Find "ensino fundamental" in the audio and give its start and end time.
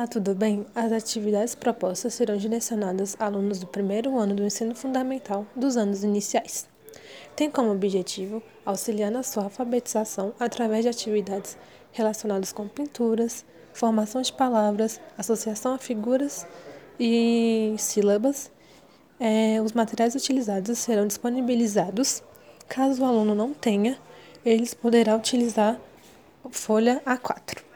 4.42-5.46